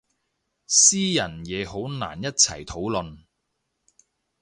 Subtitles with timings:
[0.65, 3.19] 私人嘢好難一齊討論